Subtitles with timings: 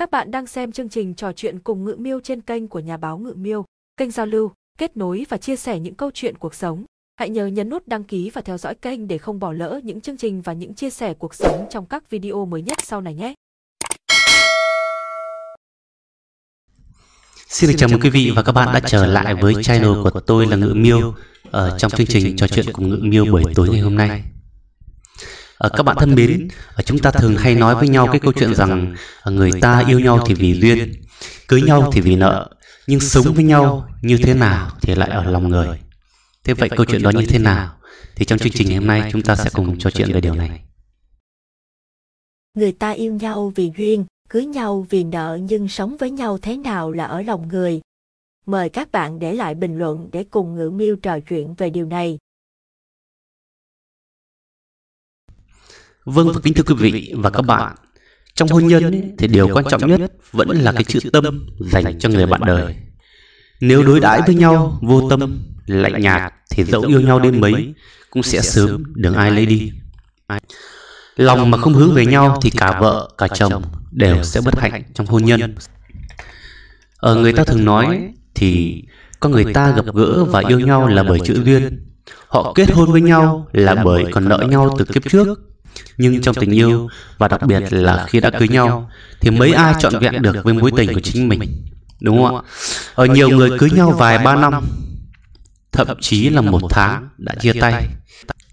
[0.00, 2.96] Các bạn đang xem chương trình trò chuyện cùng Ngự Miêu trên kênh của nhà
[2.96, 3.64] báo Ngự Miêu,
[3.96, 6.84] kênh giao lưu, kết nối và chia sẻ những câu chuyện cuộc sống.
[7.16, 10.00] Hãy nhớ nhấn nút đăng ký và theo dõi kênh để không bỏ lỡ những
[10.00, 13.14] chương trình và những chia sẻ cuộc sống trong các video mới nhất sau này
[13.14, 13.34] nhé.
[17.48, 20.20] Xin được chào mừng quý vị và các bạn đã trở lại với channel của
[20.20, 21.14] tôi là Ngự Miêu
[21.50, 24.22] ở trong chương trình trò chuyện cùng Ngự Miêu buổi tối ngày hôm nay.
[25.60, 28.32] Ở các bạn thân mến, ở chúng ta thường hay nói với nhau cái câu
[28.32, 28.94] chuyện rằng
[29.26, 30.92] người ta yêu nhau thì vì duyên,
[31.48, 32.50] cưới nhau thì vì nợ,
[32.86, 35.80] nhưng sống với nhau như thế nào thì lại ở lòng người.
[36.44, 37.76] Thế vậy câu chuyện đó như thế nào?
[38.16, 40.34] Thì trong chương trình ngày hôm nay chúng ta sẽ cùng trò chuyện về điều
[40.34, 40.60] này.
[42.54, 46.56] Người ta yêu nhau vì duyên, cưới nhau vì nợ nhưng sống với nhau thế
[46.56, 47.80] nào là ở lòng người.
[48.46, 51.86] Mời các bạn để lại bình luận để cùng Ngữ Miêu trò chuyện về điều
[51.86, 52.18] này.
[56.14, 57.76] Vâng và kính thưa quý vị và các bạn,
[58.34, 61.98] trong hôn nhân ấy, thì điều quan trọng nhất vẫn là cái chữ tâm dành
[61.98, 62.76] cho người bạn đời.
[63.60, 67.74] Nếu đối đãi với nhau vô tâm, lạnh nhạt thì dẫu yêu nhau đến mấy
[68.10, 69.72] cũng sẽ sớm đừng ai lấy đi.
[71.16, 74.82] Lòng mà không hướng về nhau thì cả vợ cả chồng đều sẽ bất hạnh
[74.94, 75.54] trong hôn nhân.
[76.96, 78.82] Ở người ta thường nói thì
[79.20, 81.86] có người ta gặp gỡ và yêu nhau là bởi chữ duyên.
[82.28, 85.38] Họ kết hôn với nhau là bởi còn nợ nhau từ kiếp trước.
[85.98, 88.90] Nhưng trong tình yêu và đặc biệt là khi đã cưới nhau
[89.20, 91.40] thì mấy ai trọn vẹn được với mối tình của chính mình.
[92.00, 92.42] Đúng không ạ?
[92.94, 94.64] Ở nhiều người cưới nhau vài ba năm,
[95.72, 97.86] thậm chí là một tháng đã chia tay.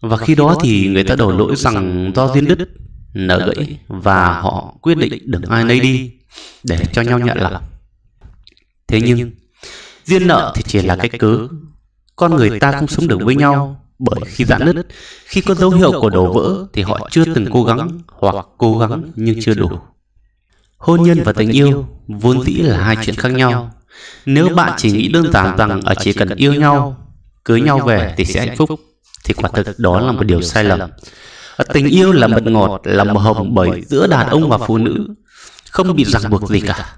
[0.00, 2.68] Và khi đó thì người ta đổ lỗi rằng do duyên đứt,
[3.14, 6.12] nợ gãy và họ quyết định đừng ai lấy đi
[6.64, 7.62] để cho nhau nhận lòng.
[8.88, 9.30] Thế nhưng,
[10.06, 11.48] duyên nợ thì chỉ là cái cớ.
[12.16, 14.86] Con người ta không sống được với nhau bởi khi giãn nứt,
[15.24, 18.78] khi có dấu hiệu của đổ vỡ thì họ chưa từng cố gắng hoặc cố
[18.78, 19.70] gắng nhưng chưa đủ.
[20.78, 23.74] Hôn nhân và tình yêu vốn dĩ là hai chuyện khác nhau.
[24.26, 26.96] Nếu bạn chỉ nghĩ đơn giản rằng ở chỉ cần yêu nhau,
[27.44, 28.70] cưới nhau về thì sẽ hạnh phúc,
[29.24, 30.80] thì quả thực đó là một điều sai lầm.
[31.56, 34.78] Ở tình yêu là mật ngọt, là màu hồng bởi giữa đàn ông và phụ
[34.78, 35.14] nữ,
[35.70, 36.96] không bị ràng buộc gì cả.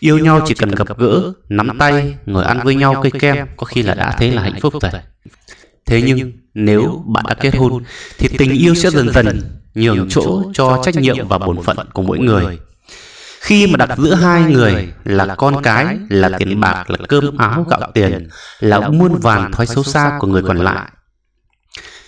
[0.00, 3.64] Yêu nhau chỉ cần gặp gỡ, nắm tay, ngồi ăn với nhau cây kem, có
[3.64, 4.92] khi là đã thấy là hạnh phúc rồi.
[5.86, 7.82] Thế nhưng nếu bạn đã kết hôn
[8.18, 9.40] thì tình yêu sẽ dần dần
[9.74, 12.58] nhường chỗ cho trách nhiệm và bổn phận của mỗi người.
[13.40, 17.66] Khi mà đặt giữa hai người là con cái, là tiền bạc, là cơm áo
[17.70, 18.28] gạo tiền,
[18.60, 20.90] là muôn vàn thói xấu xa của người còn lại,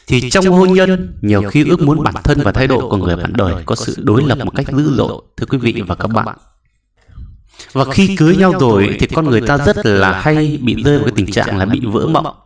[0.07, 3.17] thì trong hôn nhân nhiều khi ước muốn bản thân và thái độ của người
[3.17, 6.09] bạn đời có sự đối lập một cách dữ dội, thưa quý vị và các
[6.09, 6.37] bạn.
[7.73, 11.05] Và khi cưới nhau rồi thì con người ta rất là hay bị rơi vào
[11.05, 12.37] cái tình trạng là bị vỡ mộng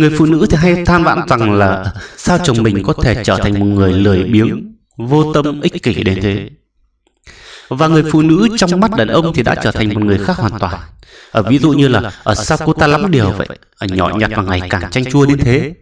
[0.00, 3.38] Người phụ nữ thì hay than vãn rằng là sao chồng mình có thể trở
[3.42, 6.50] thành một người lười biếng, vô tâm, ích kỷ đến thế.
[7.68, 10.36] Và người phụ nữ trong mắt đàn ông thì đã trở thành một người khác
[10.36, 10.80] hoàn toàn.
[11.30, 14.30] Ở ví dụ như là ở sao cô ta lắm điều vậy, ở nhỏ nhặt
[14.36, 15.74] và ngày càng chanh chua đến thế.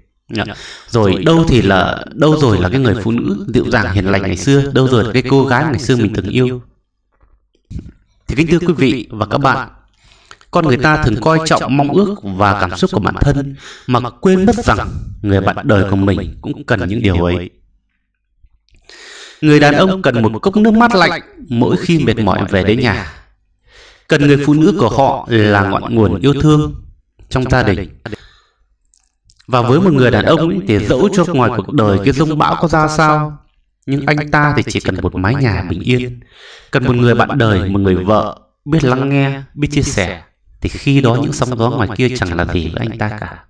[0.89, 4.23] Rồi đâu thì là đâu rồi là cái người phụ nữ dịu dàng hiền lành
[4.23, 6.63] ngày xưa, đâu rồi là cái cô gái ngày xưa mình từng yêu.
[8.29, 9.69] Thì kính thưa quý vị và các bạn,
[10.51, 14.11] con người ta thường coi trọng mong ước và cảm xúc của bản thân mà
[14.11, 14.89] quên mất rằng
[15.23, 17.51] người bạn đời của mình cũng cần những điều ấy.
[19.41, 22.81] Người đàn ông cần một cốc nước mát lạnh mỗi khi mệt mỏi về đến
[22.81, 23.13] nhà.
[24.09, 26.75] Cần người phụ nữ của họ là ngọn nguồn yêu thương
[27.29, 27.89] trong gia đình.
[29.47, 32.57] Và với một người đàn ông thì dẫu cho ngoài cuộc đời cái rông bão
[32.61, 33.39] có ra sao,
[33.87, 36.21] nhưng anh ta thì chỉ cần một mái nhà bình yên,
[36.71, 40.23] cần một người bạn đời, một người vợ biết lắng nghe, biết chia sẻ,
[40.61, 43.45] thì khi đó những sóng gió ngoài kia chẳng là gì với anh ta cả.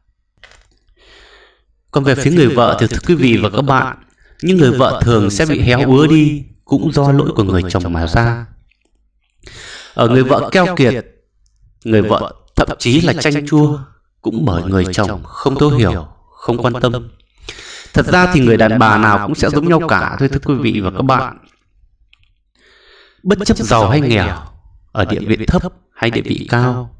[1.90, 3.96] Còn về phía người vợ thì thưa quý vị và các bạn,
[4.42, 7.92] những người vợ thường sẽ bị héo úa đi cũng do lỗi của người chồng
[7.92, 8.46] mà ra.
[9.94, 11.06] Ở người vợ keo kiệt,
[11.84, 13.78] người vợ thậm chí là chanh chua
[14.22, 17.08] cũng bởi người chồng không thấu hiểu, không quan tâm.
[17.94, 20.54] Thật ra thì người đàn bà nào cũng sẽ giống nhau cả thôi thưa quý
[20.54, 21.38] vị và các bạn.
[23.22, 24.36] Bất chấp giàu hay nghèo,
[24.92, 25.62] ở địa vị thấp
[25.94, 26.97] hay địa vị cao,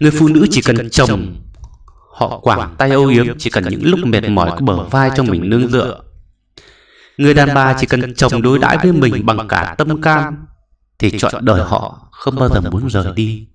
[0.00, 1.36] Người phụ nữ chỉ cần chồng
[2.12, 5.22] Họ quảng tay âu yếm Chỉ cần những lúc mệt mỏi có bờ vai cho
[5.22, 6.00] mình nương dựa.
[7.16, 10.46] Người đàn bà chỉ cần chồng đối đãi với mình bằng cả tâm can
[10.98, 13.46] Thì chọn đời họ không bao giờ muốn rời đi.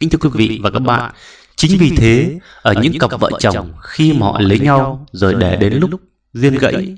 [0.00, 1.12] Kính thưa quý vị và các bạn
[1.56, 5.56] Chính vì thế Ở những cặp vợ chồng Khi mà họ lấy nhau Rồi để
[5.56, 6.00] đến lúc
[6.32, 6.96] duyên gãy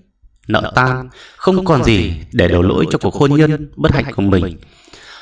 [0.48, 4.22] Nợ tan Không còn gì để đổ lỗi cho cuộc hôn nhân bất hạnh của
[4.22, 4.58] mình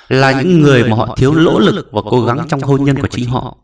[0.08, 3.08] là những người mà họ thiếu nỗ lực và cố gắng trong hôn nhân của
[3.10, 3.56] chính họ.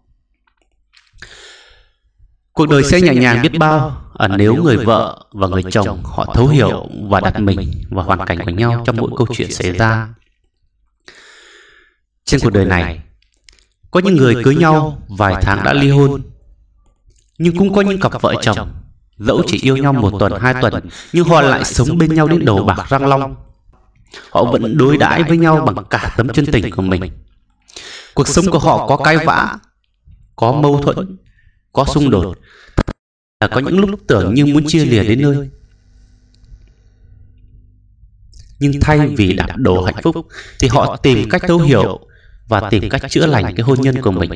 [2.52, 6.34] Cuộc đời sẽ nhẹ nhàng biết bao à, nếu người vợ và người chồng họ
[6.34, 9.72] thấu hiểu và đặt mình vào hoàn cảnh của nhau trong mỗi câu chuyện xảy
[9.72, 10.08] ra.
[12.24, 13.02] trên cuộc đời này
[13.90, 16.22] có những người cưới nhau vài tháng đã ly hôn.
[17.38, 18.72] nhưng cũng có những cặp vợ chồng
[19.18, 20.74] dẫu chỉ yêu nhau một tuần hai tuần
[21.12, 23.36] nhưng họ lại sống bên nhau đến đầu bạc răng long
[24.30, 27.12] họ vẫn đối đãi với nhau bằng cả tấm chân tình của mình.
[28.14, 29.58] cuộc sống của họ có cãi vã
[30.36, 31.16] có mâu thuẫn
[31.72, 32.38] có xung đột.
[33.40, 35.50] là có những lúc tưởng như muốn chia lìa đến nơi.
[38.58, 40.26] Nhưng thay vì đạp đổ hạnh phúc
[40.58, 42.00] thì họ tìm cách thấu hiểu
[42.48, 44.30] và tìm cách chữa lành cái hôn nhân của mình.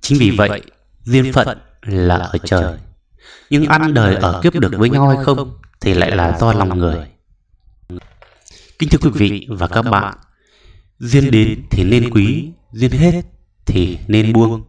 [0.00, 0.62] chính vì vậy
[1.04, 2.78] duyên phận là ở trời.
[3.50, 6.78] nhưng ăn đời ở kiếp được với nhau hay không thì lại là do lòng
[6.78, 7.15] người
[8.78, 10.14] kính thưa quý vị và các bạn
[10.98, 13.22] duyên đến thì nên quý duyên hết
[13.66, 14.64] thì nên buông.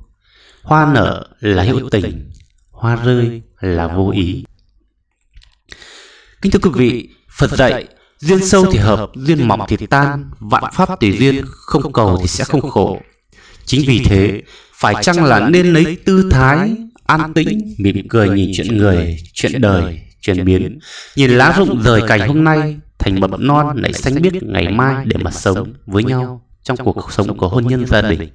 [0.64, 2.32] Hoa nở là hữu tình,
[2.72, 4.44] hoa rơi là vô ý.
[6.42, 7.88] Kính thưa quý vị, phật dạy
[8.20, 12.28] duyên sâu thì hợp duyên mỏng thì tan, vạn pháp tùy duyên, không cầu thì
[12.28, 13.02] sẽ không khổ.
[13.66, 14.42] Chính vì thế,
[14.74, 16.76] phải chăng là nên lấy tư thái
[17.06, 20.80] an tĩnh, mỉm cười nhìn chuyện người, chuyện đời chuyển biến.
[21.16, 25.06] Nhìn lá rụng rời cành hôm nay thành mầm non nảy xanh biết ngày mai
[25.06, 28.30] để mà sống với nhau trong cuộc sống của hôn nhân gia đình.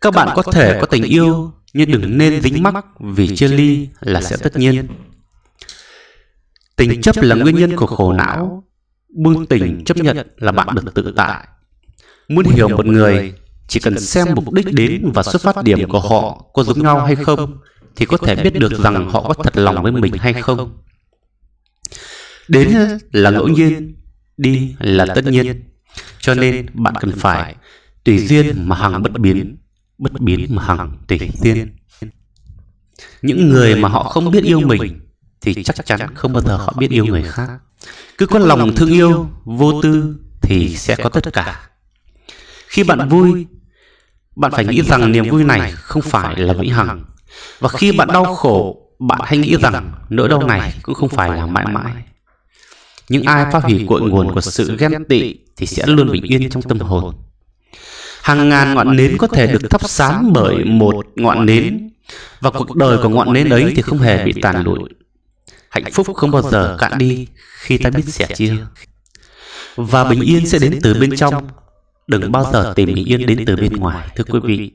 [0.00, 3.88] các bạn có thể có tình yêu nhưng đừng nên dính mắc vì chia ly
[4.00, 4.88] là sẽ tất nhiên.
[6.76, 8.64] tình chấp là nguyên nhân của khổ não.
[9.14, 11.46] buông tình chấp nhận là bạn được tự tại.
[12.28, 13.34] muốn hiểu một người
[13.68, 17.00] chỉ cần xem mục đích đến và xuất phát điểm của họ có giống nhau
[17.00, 17.58] hay không
[17.96, 20.78] thì có thể biết được rằng họ có thật lòng với mình hay không
[22.48, 23.94] đến là ngẫu nhiên
[24.36, 25.62] đi là tất nhiên.
[26.18, 27.54] cho nên bạn cần phải
[28.04, 29.56] tùy duyên mà hằng bất biến
[29.98, 31.76] bất biến mà hằng tùy duyên.
[33.22, 35.00] những người mà họ không biết yêu mình
[35.40, 37.48] thì chắc chắn không bao giờ họ biết yêu người khác.
[38.18, 41.68] cứ có lòng thương yêu vô tư thì sẽ có tất cả.
[42.68, 43.46] khi bạn vui
[44.36, 47.04] bạn phải nghĩ rằng niềm vui này không phải là vĩnh hằng.
[47.58, 51.30] và khi bạn đau khổ bạn hãy nghĩ rằng nỗi đau này cũng không phải
[51.30, 51.92] là mãi mãi
[53.08, 56.50] những ai phá hủy cội nguồn của sự ghen tị thì sẽ luôn bình yên
[56.50, 57.14] trong tâm hồn.
[58.22, 61.90] hàng ngàn ngọn nến có thể được thắp sáng bởi một ngọn nến.
[62.40, 64.78] và cuộc đời của ngọn nến ấy thì không hề bị tàn lụi.
[65.70, 67.26] hạnh phúc không bao giờ cạn đi
[67.58, 68.56] khi ta biết sẻ chia.
[69.76, 71.48] và bình yên sẽ đến từ bên trong.
[72.06, 74.72] đừng bao giờ tìm bình yên đến từ bên ngoài thưa quý vị.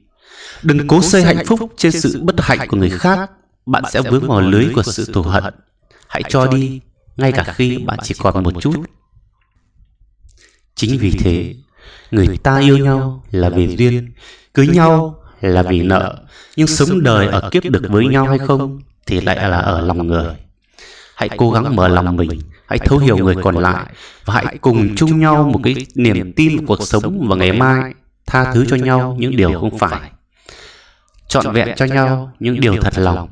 [0.64, 3.32] đừng cố xây hạnh phúc trên sự bất hạnh của người khác
[3.66, 5.54] bạn sẽ vướng vào lưới của sự thù hận
[6.08, 6.82] hãy cho đi
[7.18, 8.76] ngay cả khi bạn chỉ còn một chút.
[10.76, 11.56] chính vì thế
[12.12, 14.12] người ta yêu nhau là vì duyên
[14.54, 16.24] cưới nhau là vì nợ.
[16.56, 20.08] nhưng sống đời ở kiếp được với nhau hay không thì lại là ở lòng
[20.08, 20.36] người.
[21.16, 23.86] hãy cố gắng mở lòng mình hãy thấu hiểu người còn lại
[24.26, 27.94] và hãy cùng chung nhau một cái niềm tin vào cuộc sống và ngày mai
[28.26, 30.12] tha thứ cho nhau những điều không phải.
[31.28, 33.30] trọn vẹn cho nhau những điều thật lòng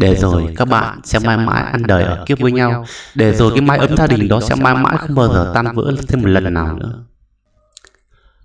[0.00, 2.84] để rồi các bạn sẽ mãi mãi ăn đời ở kiếp với nhau.
[3.14, 5.74] để rồi cái mái ấm gia đình đó sẽ mãi mãi không bao giờ tan
[5.74, 7.04] vỡ thêm một lần nào nữa.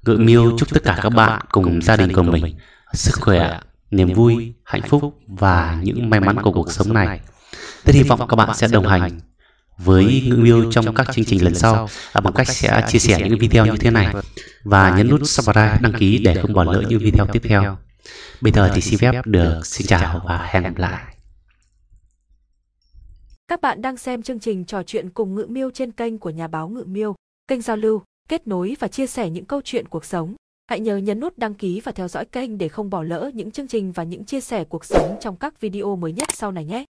[0.06, 2.56] ngự miêu chúc tất cả các bạn cùng gia đình của mình.
[2.94, 3.60] sức khỏe
[3.92, 7.19] niềm vui hạnh phúc và những may mắn của cuộc sống này.
[7.86, 9.19] tôi hy vọng các bạn sẽ đồng hành
[9.78, 11.90] với ngự miêu trong các chương trình lần sau
[12.24, 14.14] bằng cách sẽ chia sẻ những video như thế này
[14.64, 17.78] và nhấn nút subscribe đăng ký để không bỏ lỡ những video tiếp theo
[18.42, 21.15] bây giờ thì xin phép được xin chào và hẹn gặp lại
[23.47, 26.47] các bạn đang xem chương trình trò chuyện cùng Ngự Miêu trên kênh của nhà
[26.47, 27.16] báo Ngự Miêu,
[27.47, 30.35] kênh giao lưu, kết nối và chia sẻ những câu chuyện cuộc sống.
[30.68, 33.52] Hãy nhớ nhấn nút đăng ký và theo dõi kênh để không bỏ lỡ những
[33.52, 36.66] chương trình và những chia sẻ cuộc sống trong các video mới nhất sau này
[36.66, 36.85] nhé.